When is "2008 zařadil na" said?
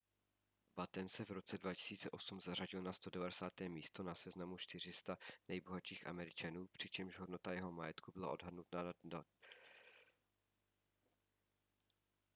1.57-2.93